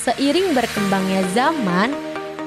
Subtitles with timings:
[0.00, 1.92] Seiring berkembangnya zaman,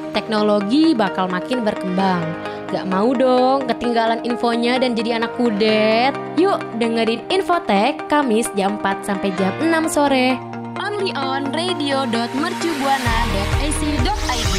[0.09, 2.25] teknologi bakal makin berkembang.
[2.73, 6.17] Gak mau dong ketinggalan infonya dan jadi anak kudet.
[6.33, 10.33] Yuk dengerin Infotek Kamis jam 4 sampai jam 6 sore.
[10.81, 14.52] Only on radio.mercubuana.ac.id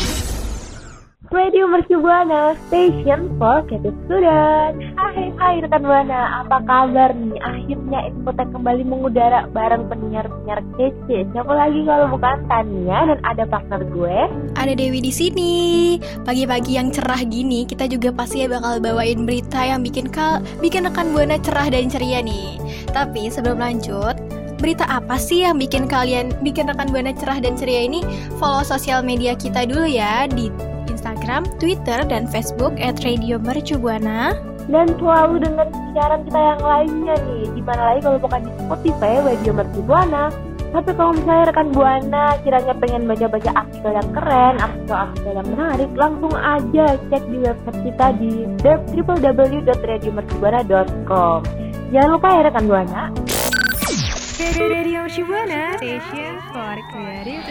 [1.34, 4.78] Radio Mercu Buana, station for creative student.
[4.94, 7.42] Hai, hai rekan Buana, apa kabar nih?
[7.42, 11.26] Akhirnya Infotek kembali mengudara bareng penyiar-penyiar kece.
[11.34, 14.18] Siapa lagi kalau bukan Tania dan ada partner gue?
[14.54, 15.54] Ada Dewi di sini.
[16.22, 21.10] Pagi-pagi yang cerah gini, kita juga pasti bakal bawain berita yang bikin kal bikin rekan
[21.10, 22.62] Buana cerah dan ceria nih.
[22.94, 24.14] Tapi sebelum lanjut,
[24.62, 28.06] berita apa sih yang bikin kalian bikin rekan Buana cerah dan ceria ini?
[28.38, 30.73] Follow sosial media kita dulu ya di
[31.24, 34.36] Instagram, Twitter, dan Facebook at Radio Mercubuana.
[34.68, 39.24] Dan selalu dengan siaran kita yang lainnya nih, di mana lagi kalau bukan di Spotify
[39.24, 40.28] Radio Mercubuana.
[40.68, 46.36] Tapi kalau misalnya rekan Buana kiranya pengen baca-baca artikel yang keren, artikel-artikel yang menarik, langsung
[46.36, 48.44] aja cek di website kita di
[48.92, 51.40] www.radiomercubuana.com.
[51.88, 53.08] Jangan lupa ya rekan Buana.
[54.44, 57.48] Radio Mercubuana, station for creative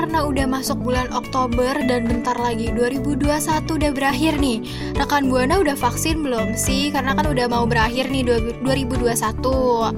[0.00, 3.20] karena udah masuk bulan Oktober dan bentar lagi 2021
[3.68, 4.64] udah berakhir nih.
[4.96, 6.88] Rekan Buana udah vaksin belum sih?
[6.88, 8.24] Karena kan udah mau berakhir nih
[8.64, 9.92] 2021.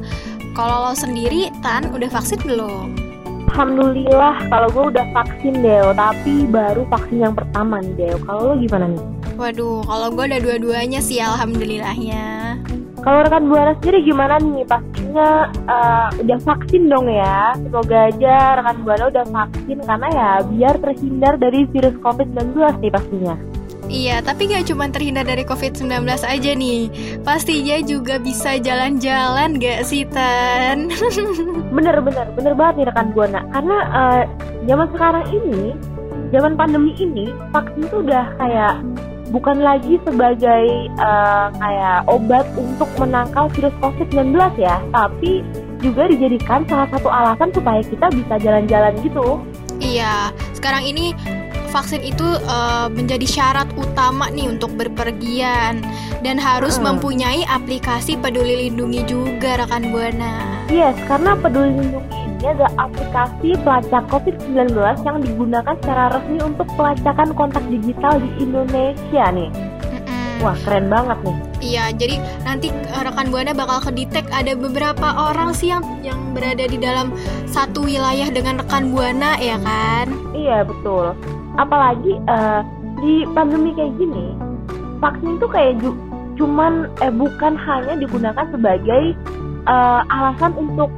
[0.59, 2.99] Kalau lo sendiri, Tan, udah vaksin belum?
[3.55, 8.19] Alhamdulillah, kalau gue udah vaksin Deo, tapi baru vaksin yang pertama nih Deo.
[8.27, 9.03] Kalau lo gimana nih?
[9.39, 12.59] Waduh, kalau gue udah dua-duanya sih alhamdulillahnya.
[13.03, 14.63] Kalau rekan Buana sendiri gimana nih?
[14.63, 17.51] Pastinya uh, udah vaksin dong ya.
[17.59, 23.35] Semoga aja rekan Buana udah vaksin karena ya biar terhindar dari virus COVID-19 nih pastinya.
[23.93, 26.89] Iya, tapi gak cuma terhindar dari COVID-19 aja nih
[27.27, 30.89] Pastinya juga bisa jalan-jalan gak sih, Tan?
[31.77, 34.23] bener, bener, bener banget nih rekan Buana Karena uh,
[34.65, 35.77] zaman sekarang ini,
[36.33, 38.81] zaman pandemi ini Vaksin tuh udah kayak
[39.33, 45.41] bukan lagi sebagai uh, kayak obat untuk menangkal virus COVID-19 ya, tapi
[45.81, 49.41] juga dijadikan salah satu alasan supaya kita bisa jalan-jalan gitu.
[49.83, 51.17] Iya, sekarang ini
[51.73, 55.81] vaksin itu uh, menjadi syarat utama nih untuk berpergian
[56.21, 56.93] dan harus hmm.
[56.93, 60.69] mempunyai aplikasi Peduli Lindungi juga rekan Buana.
[60.69, 62.12] Yes, karena Peduli Lindungi
[62.43, 64.75] ini adalah aplikasi pelacak COVID-19
[65.07, 69.51] yang digunakan secara resmi untuk pelacakan kontak digital di Indonesia nih.
[70.43, 71.37] Wah keren banget nih.
[71.63, 76.67] Iya, jadi nanti eh, rekan buana bakal kedetek ada beberapa orang sih yang yang berada
[76.67, 77.15] di dalam
[77.47, 80.11] satu wilayah dengan rekan buana ya kan?
[80.35, 81.15] Iya betul
[81.61, 82.65] apalagi uh,
[83.03, 84.33] di pandemi kayak gini
[85.03, 85.93] vaksin tuh kayak ju
[86.41, 89.13] cuman eh bukan hanya digunakan sebagai
[89.69, 90.89] uh, alasan untuk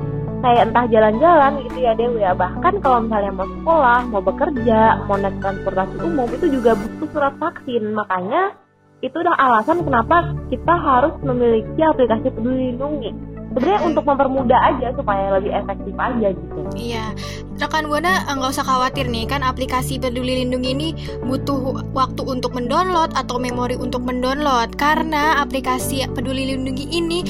[0.44, 2.36] kayak entah jalan-jalan gitu ya Dewi ya.
[2.36, 7.34] Bahkan kalau misalnya mau sekolah mau bekerja mau naik transportasi umum itu juga butuh surat
[7.40, 7.96] vaksin.
[7.96, 8.52] Makanya
[9.00, 13.10] itu udah alasan kenapa kita harus memiliki aplikasi peduli lindungi.
[13.54, 16.60] Sebenarnya untuk mempermudah aja supaya lebih efektif aja gitu.
[16.74, 17.14] Iya,
[17.62, 20.88] rekan buana eh, nggak usah khawatir nih kan aplikasi Peduli Lindungi ini
[21.22, 24.74] butuh waktu untuk mendownload atau memori untuk mendownload.
[24.74, 27.22] Karena aplikasi Peduli Lindungi ini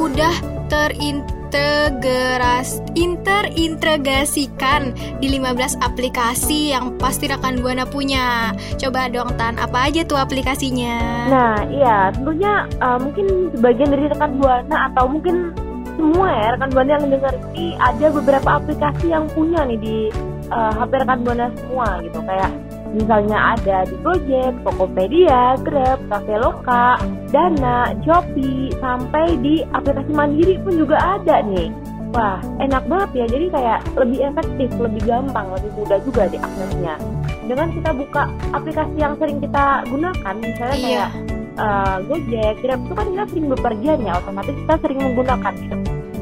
[0.00, 0.32] udah
[0.72, 1.39] terintegrasi
[3.90, 8.54] interintegrasikan di 15 aplikasi yang pasti rekan Buana punya.
[8.78, 11.26] Coba dong Tan, apa aja tuh aplikasinya?
[11.28, 15.50] Nah, iya, tentunya uh, mungkin sebagian dari rekan Buana atau mungkin
[15.98, 19.96] semua ya rekan Buana yang dengar ini ada beberapa aplikasi yang punya nih di
[20.48, 22.50] uh, eh, HP rekan Buana semua gitu kayak
[22.90, 26.98] Misalnya ada di Gojek, Tokopedia, Grab, Traveloka,
[27.30, 31.70] Dana, Shopee, sampai di aplikasi Mandiri pun juga ada nih.
[32.10, 33.26] Wah, enak banget ya.
[33.30, 36.94] Jadi kayak lebih efektif, lebih gampang, lebih mudah juga di aksesnya.
[37.46, 40.82] Dengan kita buka aplikasi yang sering kita gunakan, misalnya iya.
[40.82, 41.10] kayak
[41.62, 45.76] uh, Gojek, Grab itu kan kita sering bepergian ya, otomatis kita sering menggunakan gitu.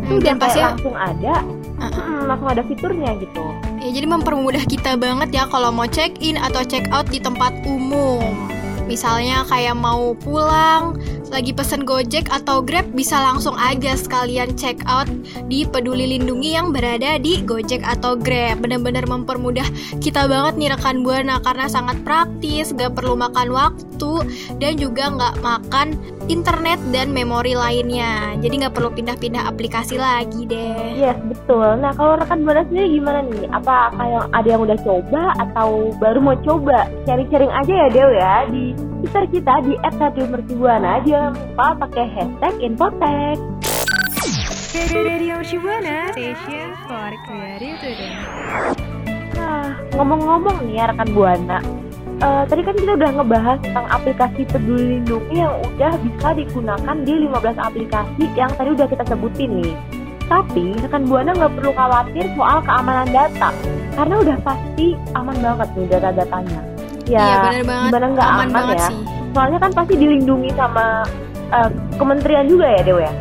[0.09, 1.35] Hmm, dan pasti langsung ada,
[1.81, 2.00] uh -uh.
[2.00, 3.45] Hmm, langsung ada fiturnya gitu.
[3.79, 7.55] Ya, jadi mempermudah kita banget ya kalau mau check in atau check out di tempat
[7.63, 8.51] umum.
[8.89, 10.97] Misalnya kayak mau pulang,
[11.29, 15.07] lagi pesen Gojek atau Grab bisa langsung aja sekalian check out
[15.47, 18.65] di Peduli Lindungi yang berada di Gojek atau Grab.
[18.65, 19.69] Benar-benar mempermudah
[20.01, 24.13] kita banget nih rekan Buana karena sangat praktis, gak perlu makan waktu
[24.57, 25.95] dan juga nggak makan
[26.29, 28.37] internet dan memori lainnya.
[28.39, 30.95] Jadi nggak perlu pindah-pindah aplikasi lagi deh.
[30.97, 31.81] Yes betul.
[31.81, 33.49] Nah kalau rekan Buana sendiri gimana nih?
[33.51, 36.87] Apa kayak ada yang udah coba atau baru mau coba?
[37.09, 38.65] Sharing-sharing aja ya Dew ya di
[39.03, 41.03] Twitter kita di @radiomercubuana.
[41.03, 43.37] Jangan lupa pakai hashtag Infotek.
[44.93, 48.15] Radio Shibuana, station for creative today.
[49.33, 51.59] Nah, ngomong-ngomong nih ya rekan Buana,
[52.23, 57.15] uh, tadi kan kita udah ngebahas tentang aplikasi Peduli Lindungi yang udah bisa digunakan di
[57.26, 59.75] 15 aplikasi yang tadi udah kita sebutin nih.
[60.29, 63.49] Tapi rekan Buana nggak perlu khawatir soal keamanan data,
[63.97, 66.61] karena udah pasti aman banget nih data-datanya.
[67.09, 67.88] Ya, iya bener banget.
[67.88, 68.88] Gimana nggak aman, aman ya?
[68.93, 69.00] Sih.
[69.32, 71.09] Soalnya kan pasti dilindungi sama
[71.49, 73.12] uh, kementerian juga ya Dewa ya?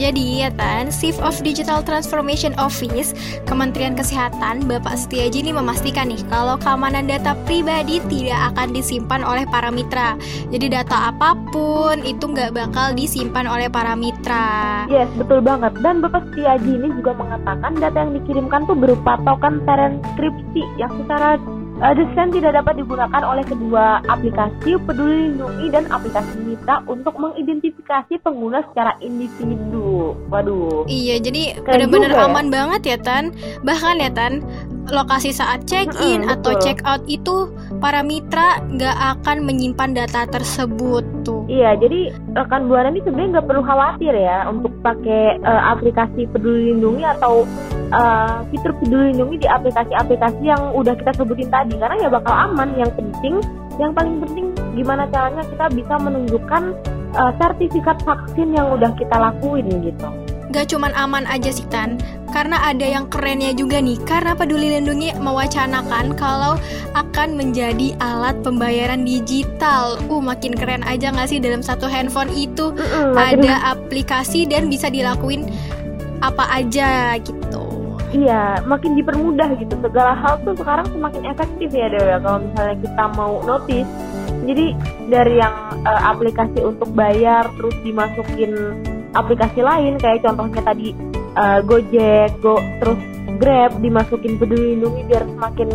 [0.00, 3.12] Jadi ya Tan, Chief of Digital Transformation Office
[3.44, 9.44] Kementerian Kesehatan Bapak Setiaji ini memastikan nih kalau keamanan data pribadi tidak akan disimpan oleh
[9.44, 10.16] para mitra.
[10.48, 14.88] Jadi data apa pun itu nggak bakal disimpan oleh para mitra.
[14.88, 15.76] Yes, betul banget.
[15.84, 21.36] Dan Bapak Setiaji ini juga mengatakan data yang dikirimkan tuh berupa token transkripsi yang secara
[21.80, 28.20] Uh, desain tidak dapat digunakan oleh kedua aplikasi Peduli Lindungi dan aplikasi Mitra untuk mengidentifikasi
[28.20, 30.12] pengguna secara individu.
[30.28, 30.84] Waduh.
[30.84, 32.28] Iya, jadi benar-benar ya?
[32.28, 33.32] aman banget ya Tan.
[33.64, 34.44] Bahkan ya Tan,
[34.90, 41.46] lokasi saat check-in hmm, atau check-out itu para mitra nggak akan menyimpan data tersebut tuh.
[41.50, 46.74] Iya, jadi rekan buana ini sebenarnya nggak perlu khawatir ya untuk pakai uh, aplikasi Peduli
[46.74, 47.48] Lindungi atau
[47.94, 52.74] uh, fitur Peduli Lindungi di aplikasi-aplikasi yang udah kita sebutin tadi karena ya bakal aman.
[52.78, 53.34] Yang penting,
[53.80, 56.62] yang paling penting gimana caranya kita bisa menunjukkan
[57.16, 60.08] uh, sertifikat vaksin yang udah kita lakuin gitu
[60.50, 61.98] gak cuman aman aja sih Tan.
[62.30, 63.98] Karena ada yang kerennya juga nih.
[64.06, 66.54] Karena Peduli Lindungi mewacanakan kalau
[66.94, 69.98] akan menjadi alat pembayaran digital.
[70.06, 72.70] Uh makin keren aja gak sih dalam satu handphone itu?
[72.74, 75.50] Mm ada aplikasi dan bisa dilakuin
[76.22, 77.66] apa aja gitu.
[78.10, 79.78] Iya, makin dipermudah gitu.
[79.78, 82.18] Segala hal tuh sekarang semakin efektif ya Dewa.
[82.18, 83.90] Kalau misalnya kita mau notice,
[84.50, 84.66] jadi
[85.06, 85.54] dari yang
[85.86, 88.50] uh, aplikasi untuk bayar terus dimasukin
[89.14, 90.94] aplikasi lain kayak contohnya tadi
[91.34, 93.00] uh, Gojek, Go terus
[93.40, 95.68] Grab dimasukin peduli lindungi biar semakin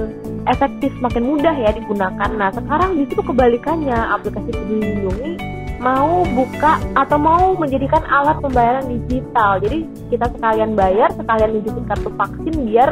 [0.45, 2.29] efektif, semakin mudah ya digunakan.
[2.29, 5.33] Nah sekarang justru kebalikannya aplikasi peduli lindungi
[5.81, 9.57] mau buka atau mau menjadikan alat pembayaran digital.
[9.61, 12.89] Jadi kita sekalian bayar, sekalian nunjukin kartu vaksin biar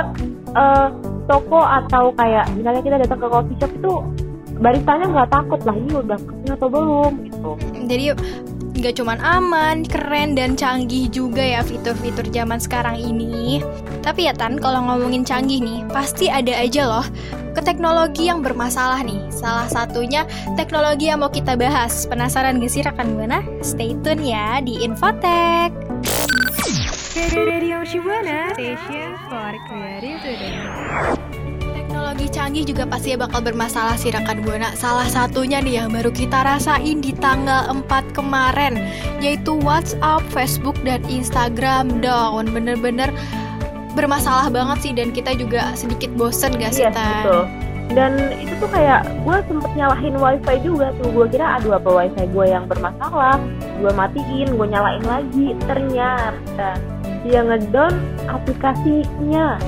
[0.58, 0.90] uh,
[1.30, 3.94] toko atau kayak misalnya kita datang ke coffee shop itu
[4.58, 7.52] baristanya nggak takut lah ini udah vaksin atau belum gitu.
[7.90, 8.04] Jadi
[8.74, 13.62] nggak cuman aman, keren dan canggih juga ya fitur-fitur zaman sekarang ini.
[14.02, 17.06] Tapi ya Tan, kalau ngomongin canggih nih, pasti ada aja loh
[17.54, 19.22] ke teknologi yang bermasalah nih.
[19.30, 20.26] Salah satunya
[20.58, 22.10] teknologi yang mau kita bahas.
[22.10, 23.46] Penasaran gak sih rekan Buana?
[23.62, 25.72] Stay tune ya di Infotech.
[27.14, 31.23] Radio Shibuana, station for creative today
[32.14, 34.70] teknologi canggih juga pasti bakal bermasalah sih rekan Buana.
[34.78, 38.78] Salah satunya nih yang baru kita rasain di tanggal 4 kemarin
[39.18, 42.54] yaitu WhatsApp, Facebook dan Instagram down.
[42.54, 43.10] Bener-bener
[43.98, 47.44] bermasalah banget sih dan kita juga sedikit bosen gak sih, yes, iya, betul.
[47.98, 52.26] Dan itu tuh kayak gue sempet nyalahin wifi juga tuh Gue kira aduh apa wifi
[52.32, 53.38] gue yang bermasalah
[53.84, 56.80] Gue matiin, gue nyalain lagi Ternyata
[57.28, 57.94] dia ngedon
[58.32, 59.60] aplikasinya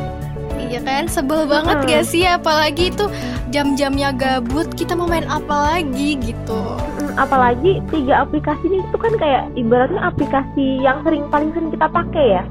[0.65, 1.87] Iya kan, sebel banget hmm.
[1.89, 3.05] gak sih apalagi itu
[3.53, 6.61] jam-jamnya gabut, kita mau main apa lagi gitu.
[7.15, 12.25] Apalagi tiga aplikasi ini tuh kan kayak ibaratnya aplikasi yang sering paling sering kita pakai
[12.41, 12.43] ya.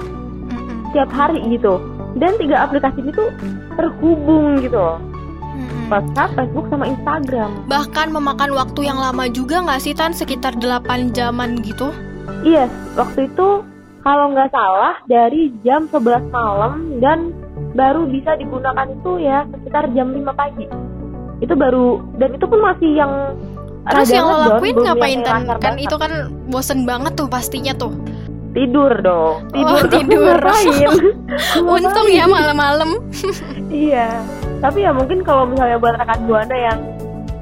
[0.48, 0.94] Hmm.
[0.94, 1.82] Tiap hari gitu.
[2.14, 3.28] Dan tiga aplikasi ini tuh
[3.74, 4.78] terhubung gitu
[5.92, 7.50] WhatsApp, Facebook, sama Instagram.
[7.68, 10.16] Bahkan memakan waktu yang lama juga nggak sih Tan?
[10.16, 11.92] Sekitar 8 jaman gitu?
[12.42, 13.48] Iya, yes, waktu itu
[14.04, 17.32] kalau nggak salah dari jam 11 malam dan
[17.74, 20.66] baru bisa digunakan itu ya sekitar jam 5 pagi.
[21.42, 23.12] Itu baru dan itu pun masih yang
[23.84, 27.92] terus yang lo lakuin ngapain kan kan itu kan bosen banget tuh pastinya tuh.
[28.54, 29.50] Tidur dong.
[29.50, 30.38] Tidur oh, tidur.
[31.74, 32.96] Untung ya malam-malam.
[33.74, 34.22] Iya.
[34.62, 36.78] Tapi ya mungkin kalau misalnya buat rekan buana yang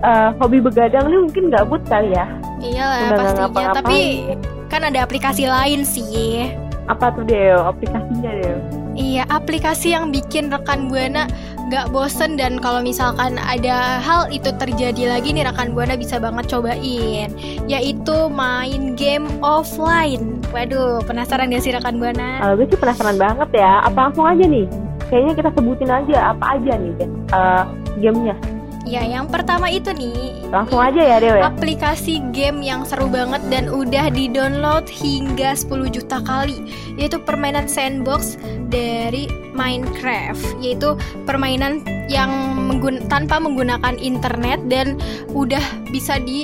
[0.01, 2.25] uh, hobi begadang nih mungkin gabut kali ya.
[2.65, 3.77] Iyalah pastinya.
[3.77, 4.33] tapi
[4.73, 6.49] kan ada aplikasi lain sih.
[6.89, 11.25] Apa tuh deh aplikasinya deh Iya, aplikasi yang bikin rekan Buana
[11.73, 16.53] gak bosen dan kalau misalkan ada hal itu terjadi lagi nih rekan Buana bisa banget
[16.53, 17.33] cobain
[17.65, 20.37] yaitu main game offline.
[20.53, 22.45] Waduh, penasaran gak sih rekan Buana?
[22.45, 23.81] Uh, gue sih penasaran banget ya.
[23.89, 24.69] Apa langsung aja nih?
[25.09, 26.93] Kayaknya kita sebutin aja apa aja nih
[27.33, 27.65] uh,
[28.01, 28.37] gamenya.
[28.83, 30.51] Ya, yang pertama itu nih.
[30.51, 31.49] Langsung aja ya, Dewa.
[31.55, 36.67] Aplikasi game yang seru banget dan udah di-download hingga 10 juta kali,
[36.99, 38.35] yaitu permainan sandbox
[38.69, 40.99] dari Minecraft, yaitu
[41.29, 42.31] permainan yang
[42.67, 44.99] menggun tanpa menggunakan internet dan
[45.31, 45.63] udah
[45.95, 46.43] bisa di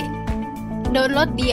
[0.95, 1.52] download di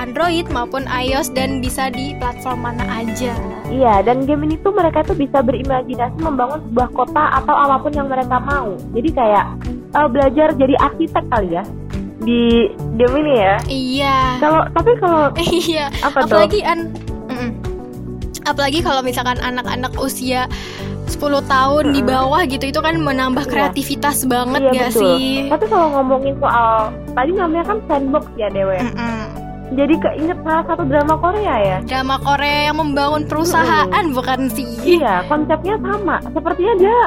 [0.00, 3.36] Android maupun iOS dan bisa di platform mana aja.
[3.68, 7.92] Iya, dan game ini tuh mereka tuh bisa berimajinasi membangun sebuah kota atau apa pun
[7.92, 8.72] yang mereka mau.
[8.96, 9.46] Jadi kayak
[9.92, 11.64] uh, belajar jadi arsitek kali ya
[12.22, 13.54] di game ini ya.
[13.66, 14.16] Iya.
[14.38, 15.22] Kalau tapi kalau
[15.66, 15.90] iya.
[16.00, 16.38] apa tuh?
[16.38, 16.78] Apalagi an
[17.26, 17.50] Mm-mm.
[18.42, 20.46] apalagi kalau misalkan anak-anak usia
[21.06, 22.10] 10 tahun di Mm-mm.
[22.14, 23.50] bawah gitu itu kan menambah Iya.
[23.50, 25.02] kreativitas banget Iya, gak betul.
[25.02, 25.30] sih?
[25.50, 26.72] Tapi kalau ngomongin soal
[27.10, 28.78] tadi namanya kan sandbox ya Dewe.
[28.78, 29.18] Mm-mm.
[29.72, 31.76] Jadi keinget salah satu drama Korea ya.
[31.82, 34.68] Drama Korea yang membangun perusahaan bukan sih?
[34.84, 36.20] Iya, konsepnya sama.
[36.28, 36.98] Sepertinya dia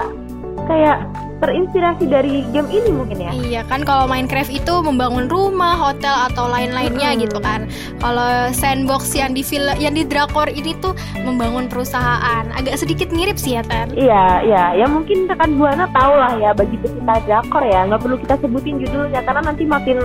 [0.66, 0.98] kayak
[1.44, 3.32] terinspirasi dari game ini mungkin ya.
[3.36, 7.24] Iya kan kalau Minecraft itu membangun rumah, hotel atau lain-lainnya Mm-mm.
[7.28, 7.68] gitu kan.
[8.00, 10.96] Kalau sandbox yang di film yang di drakor ini tuh
[11.28, 12.48] membangun perusahaan.
[12.56, 13.92] Agak sedikit mirip sih ya Tan.
[13.92, 18.18] Iya, iya, ya mungkin rekan buana tahu lah ya bagi pecinta drakor ya, nggak perlu
[18.20, 20.00] kita sebutin judulnya karena nanti makin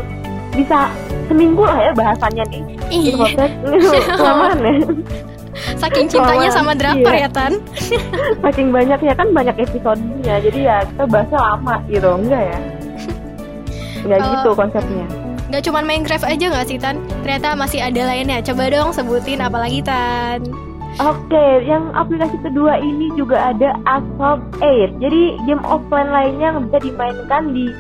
[0.51, 0.91] bisa
[1.31, 2.63] seminggu lah ya bahasannya nih.
[2.91, 3.47] Iya.
[4.19, 4.75] Kelamaan ya.
[5.77, 7.27] Saking cintanya sama drakor iya.
[7.27, 7.53] ya Tan.
[8.45, 12.59] Saking banyaknya kan banyak episodenya, jadi ya kita bahasnya lama gitu, enggak ya?
[14.05, 15.07] Enggak gitu konsepnya.
[15.51, 17.03] Gak cuman Minecraft aja gak sih Tan?
[17.27, 18.39] Ternyata masih ada lainnya.
[18.39, 20.47] Coba dong sebutin apalagi Tan.
[20.99, 24.99] Oke, yang aplikasi kedua ini juga ada Asphalt 8.
[25.03, 27.71] Jadi game offline lainnya yang bisa dimainkan di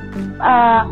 [0.42, 0.82] uh,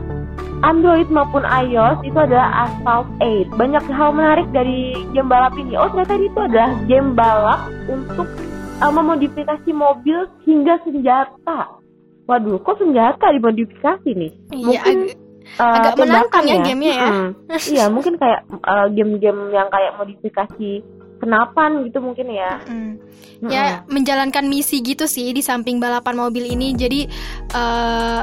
[0.67, 3.55] Android maupun iOS itu adalah Asphalt 8.
[3.55, 5.79] Banyak hal menarik dari game balap ini.
[5.79, 8.27] Oh, ternyata itu adalah game balap untuk
[8.83, 11.79] uh, memodifikasi mobil hingga senjata.
[12.27, 14.33] Waduh, kok senjata dimodifikasi nih?
[14.53, 15.17] Iya, Mungkin ag-
[15.63, 17.09] uh, agak menantang tembakan ya gamenya ya.
[17.09, 17.29] Mm-mm.
[17.75, 20.71] iya, mungkin kayak uh, game-game yang kayak modifikasi
[21.19, 22.63] senapan gitu mungkin ya.
[22.67, 22.93] mm.
[23.39, 23.51] Mm-mm.
[23.55, 26.75] ya menjalankan misi gitu sih di samping balapan mobil ini.
[26.75, 27.07] Jadi
[27.55, 28.23] eh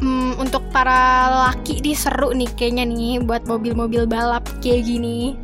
[0.00, 5.38] mm, untuk para laki nih seru nih kayaknya nih buat mobil-mobil balap kayak gini.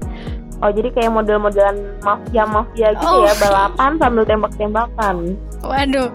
[0.61, 3.25] Oh jadi kayak model-modelan mafia-mafia gitu Oh.
[3.25, 5.37] ya balapan sambil tembak-tembakan.
[5.65, 6.13] Waduh.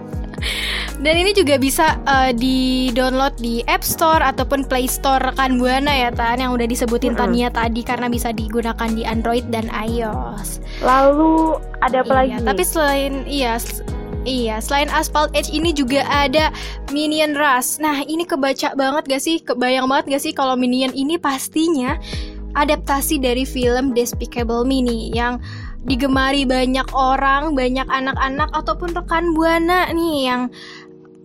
[0.96, 6.08] Dan ini juga bisa eh, di-download di App Store ataupun Play Store rekan Buana ya
[6.08, 7.20] Tan yang udah disebutin Mm-mm.
[7.36, 10.64] Tania tadi karena bisa digunakan di Android dan iOS.
[10.80, 12.32] Lalu ada apa lagi?
[12.32, 13.60] Iya, tapi selain iya
[14.26, 16.50] Iya, selain Asphalt Edge ini juga ada
[16.90, 17.78] Minion Rush.
[17.78, 19.38] Nah, ini kebaca banget gak sih?
[19.38, 21.94] Kebayang banget gak sih kalau Minion ini pastinya
[22.58, 24.82] adaptasi dari film Despicable Me
[25.14, 25.38] yang
[25.86, 30.50] digemari banyak orang, banyak anak-anak ataupun rekan buana nih yang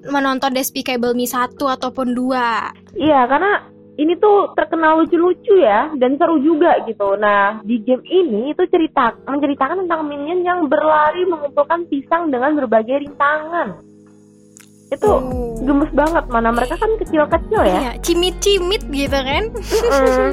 [0.06, 3.02] menonton Despicable Me 1 ataupun 2.
[3.02, 3.66] Iya karena
[4.02, 7.14] ini tuh terkenal lucu-lucu ya dan seru juga gitu.
[7.22, 13.06] Nah di game ini itu cerita menceritakan tentang minion yang berlari mengumpulkan pisang dengan berbagai
[13.06, 13.78] rintangan.
[14.92, 15.56] Itu Oh.
[15.64, 17.80] gemes banget mana mereka kan kecil-kecil ya.
[17.80, 19.44] Iya, cimit-cimit gitu kan.
[19.88, 20.32] Mm.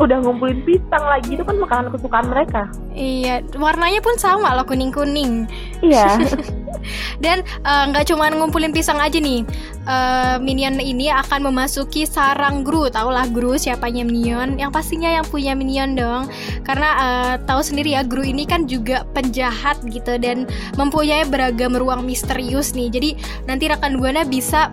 [0.00, 2.72] Udah ngumpulin pisang lagi itu kan makanan kesukaan mereka.
[2.96, 5.44] Iya, warnanya pun sama loh kuning-kuning.
[5.84, 6.16] Iya.
[7.24, 9.42] Dan eh, nggak cuma ngumpulin pisang aja nih,
[9.88, 12.92] Eh, minion ini akan memasuki sarang Gru.
[12.92, 14.60] Tau lah Gru siapanya minion?
[14.60, 16.28] Yang pastinya yang punya minion dong.
[16.60, 20.44] Karena eh, tahu sendiri ya Gru ini kan juga penjahat gitu dan
[20.76, 22.92] mempunyai beragam ruang misterius nih.
[22.92, 23.10] Jadi
[23.48, 24.68] nanti rekan buana bisa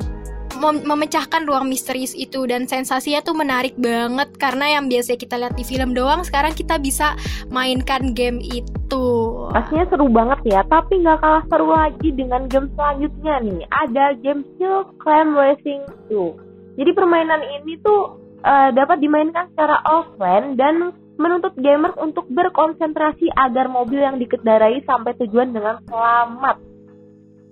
[0.59, 5.55] mem- memecahkan ruang misterius itu dan sensasinya tuh menarik banget karena yang biasa kita lihat
[5.55, 7.15] di film doang sekarang kita bisa
[7.51, 9.05] mainkan game itu.
[9.51, 13.59] Pastinya seru banget ya, tapi nggak kalah seru lagi dengan game selanjutnya nih.
[13.69, 15.81] Ada game Hill Climb Racing
[16.11, 16.75] 2.
[16.75, 23.71] Jadi permainan ini tuh eh, dapat dimainkan secara offline dan menuntut gamers untuk berkonsentrasi agar
[23.71, 26.59] mobil yang dikendarai sampai tujuan dengan selamat.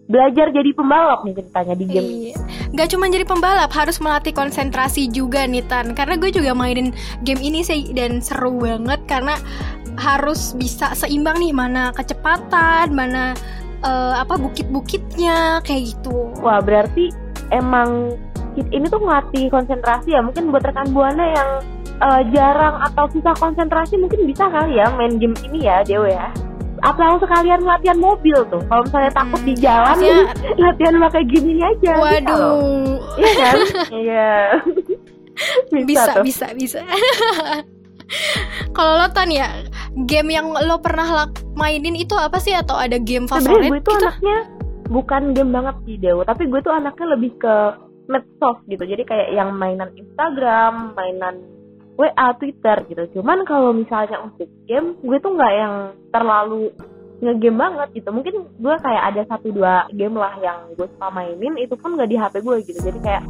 [0.03, 2.27] Belajar jadi pembalap nih ceritanya di game ini.
[2.35, 2.62] Iya.
[2.73, 5.93] Gak cuma jadi pembalap, harus melatih konsentrasi juga nih Tan.
[5.93, 6.89] Karena gue juga mainin
[7.21, 9.37] game ini sih dan seru banget karena
[9.93, 13.37] harus bisa seimbang nih mana kecepatan, mana
[13.85, 16.33] eh, apa bukit-bukitnya kayak gitu.
[16.41, 17.13] Wah berarti
[17.53, 18.17] emang
[18.57, 20.25] ini tuh ngelatih konsentrasi ya.
[20.25, 21.49] Mungkin buat rekan buana yang
[22.01, 26.33] eh, jarang atau susah konsentrasi mungkin bisa kali ya main game ini ya Dewa ya.
[26.83, 28.59] Atau sekalian latihan mobil tuh.
[28.61, 30.27] Kalau misalnya takut Hmm, di jalan, maksudnya-
[30.67, 31.79] latihan pakai game ini aja.
[31.89, 32.01] Bisa.
[32.01, 32.59] Waduh,
[33.15, 33.55] Iya kan?
[34.03, 34.31] Iya.
[35.87, 36.23] bisa tuh.
[36.23, 36.79] bisa bisa.
[38.71, 39.47] Kalau lo Tan ya,
[40.03, 43.93] game yang lo pernah lak- mainin itu apa sih atau ada game favorit gue tuh
[43.93, 44.03] gitu?
[44.03, 44.37] anaknya
[44.85, 47.55] bukan game banget sih Dewo, tapi gue tuh anaknya lebih ke
[48.05, 48.83] medsos gitu.
[48.83, 51.41] Jadi kayak yang mainan Instagram, mainan
[51.93, 53.03] WA, Twitter gitu.
[53.19, 55.73] Cuman kalau misalnya untuk game, gue tuh nggak yang
[56.09, 56.73] terlalu
[57.21, 58.09] ngegame banget gitu.
[58.09, 62.09] Mungkin gue kayak ada satu dua game lah yang gue suka mainin, itu pun nggak
[62.09, 62.79] di HP gue gitu.
[62.81, 63.23] Jadi kayak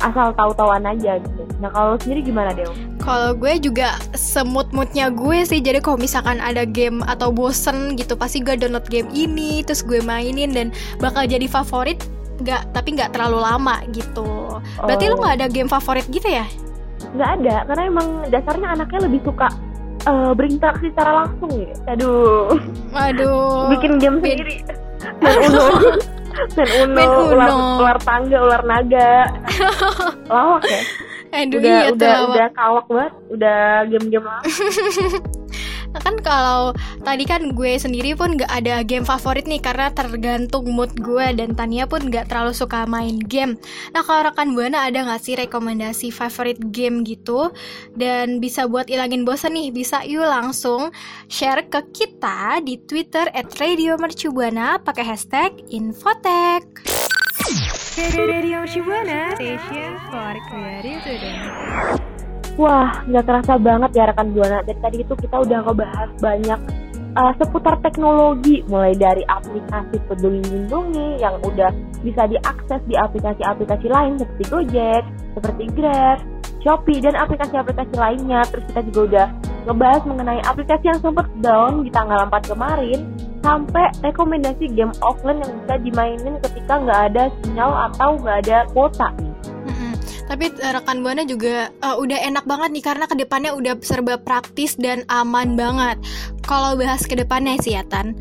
[0.00, 1.42] asal tahu-tahuan aja gitu.
[1.58, 2.68] Nah kalau sendiri gimana Dew?
[3.00, 8.40] Kalau gue juga semut-mutnya gue sih Jadi kalau misalkan ada game atau bosen gitu Pasti
[8.40, 12.00] gue download game ini Terus gue mainin dan bakal jadi favorit
[12.34, 14.58] nggak tapi nggak terlalu lama gitu.
[14.82, 15.20] Berarti lu Oh.
[15.22, 16.42] nggak ada game favorit gitu ya?
[17.14, 19.48] Nggak ada karena emang dasarnya anaknya lebih suka
[20.04, 21.72] eh, berinteraksi secara langsung ya.
[21.94, 22.52] Aduh,
[22.92, 23.70] Waduh.
[23.72, 24.56] bikin game Bin- sendiri.
[25.22, 25.64] Main Uno.
[26.56, 27.30] Main Uno, Main Uno.
[27.32, 29.12] Ular, ular tangga, ular naga.
[30.32, 30.80] Lawak ya.
[31.34, 33.58] Aduh udah iya udah udah kawak banget, udah
[33.90, 34.42] game-game lama.
[36.02, 40.90] Kan kalau tadi kan gue sendiri pun nggak ada game favorit nih karena tergantung mood
[40.98, 43.54] gue dan Tania pun nggak terlalu suka main game.
[43.94, 47.54] Nah kalau rekan buana ada nggak sih rekomendasi favorite game gitu
[47.94, 50.90] dan bisa buat ilangin bosan nih bisa yuk langsung
[51.30, 56.64] share ke kita di Twitter at Radio Mercubuana pakai hashtag Infotek.
[57.94, 62.03] Radio Mercubuana, station for creative student.
[62.54, 64.62] Wah, nggak kerasa banget ya rekan buana.
[64.62, 66.60] Dari tadi itu kita udah ngebahas banyak
[67.18, 71.74] uh, seputar teknologi, mulai dari aplikasi Peduli Lindungi yang udah
[72.06, 75.02] bisa diakses di aplikasi-aplikasi lain seperti Gojek,
[75.34, 76.18] seperti Grab,
[76.62, 78.46] Shopee dan aplikasi-aplikasi lainnya.
[78.46, 79.26] Terus kita juga udah
[79.64, 83.00] ngebahas mengenai aplikasi yang sempat down di tanggal 4 kemarin
[83.42, 89.10] sampai rekomendasi game offline yang bisa dimainin ketika nggak ada sinyal atau nggak ada kuota
[89.18, 89.32] nih.
[90.24, 94.16] Tapi eh, rekan buana juga eh, udah enak banget nih karena ke depannya udah serba
[94.20, 96.00] praktis dan aman banget.
[96.44, 98.16] Kalau bahas ke depannya sih ya Tan,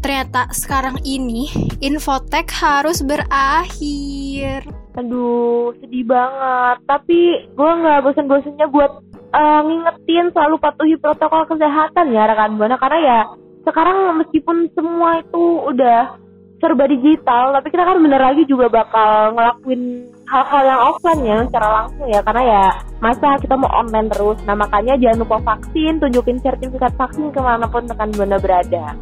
[0.00, 1.50] ternyata sekarang ini
[1.82, 4.66] infotek harus berakhir.
[4.98, 6.76] Aduh, sedih banget.
[6.86, 7.18] Tapi
[7.50, 8.92] gue nggak bosan-bosannya buat
[9.34, 13.20] eh, ngingetin selalu patuhi protokol kesehatan ya rekan buana karena ya
[13.64, 16.16] sekarang meskipun semua itu udah
[16.60, 21.68] serba digital, tapi kita kan bener lagi juga bakal ngelakuin hal-hal yang offline ya secara
[21.82, 22.64] langsung ya karena ya
[23.00, 24.38] masa kita mau online terus.
[24.44, 28.94] Nah makanya jangan lupa vaksin, tunjukin sertifikat vaksin ke mana pun rekan buana berada.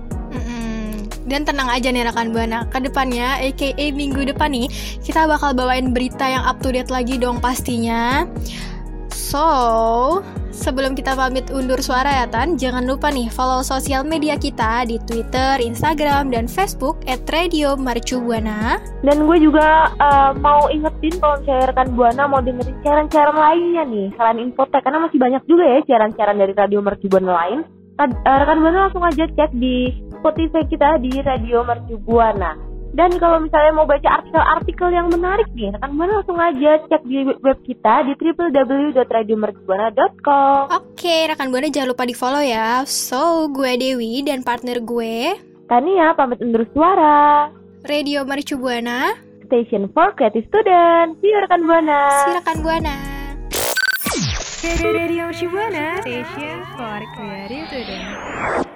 [1.29, 4.73] Dan tenang aja nih rekan buana, ke depannya aka minggu depan nih
[5.05, 8.25] kita bakal bawain berita yang up to date lagi dong pastinya.
[9.13, 10.25] So,
[10.59, 14.99] sebelum kita pamit undur suara ya Tan, jangan lupa nih follow sosial media kita di
[15.07, 18.83] Twitter, Instagram, dan Facebook at Radio Mercubuana.
[19.07, 24.07] Dan gue juga eh, mau ingetin kalau misalnya rekan Buana mau dengerin siaran-siaran lainnya nih
[24.19, 27.59] selain Infotek karena masih banyak juga ya siaran-siaran dari Radio Buana lain.
[27.99, 31.63] Eh, rekan Buana langsung aja cek di Spotify kita di Radio
[32.03, 32.68] Buana.
[32.99, 37.31] Dan kalau misalnya mau baca artikel-artikel yang menarik nih, rekan Buana langsung aja cek di
[37.31, 40.75] web kita di www.radiomercubuana.com.
[40.75, 42.83] Oke, rekan Buana jangan lupa di follow ya.
[42.91, 45.39] So, gue Dewi dan partner gue
[45.71, 47.55] Tania pamit undur suara.
[47.87, 49.15] Radio Mercubuana.
[49.47, 51.23] Station for Creative Student.
[51.23, 52.03] See you rekan Buana.
[52.27, 52.99] Si rekan Buana.
[54.59, 58.67] Radio Mercubuana, station for creative student.